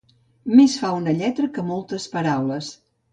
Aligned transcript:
Més 0.59 0.77
fa 0.83 0.93
una 0.99 1.13
lletra 1.19 1.49
que 1.57 1.65
moltes 1.67 2.07
paraules. 2.15 2.71